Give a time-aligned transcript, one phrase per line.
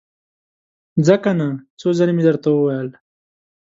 [1.05, 1.47] ځه کنه!
[1.79, 2.89] څو ځلې مې درته وويل!